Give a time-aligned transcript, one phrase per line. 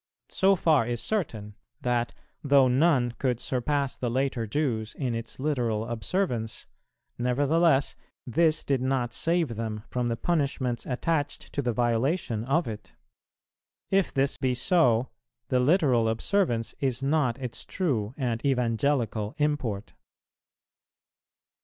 [0.31, 2.11] So far is certain, that,
[2.43, 6.65] though none could surpass the later Jews in its literal observance,
[7.19, 12.95] nevertheless this did not save them from the punishments attached to the violation of it.
[13.91, 15.09] If this be so,
[15.49, 19.93] the literal observance is not its true and evangelical import.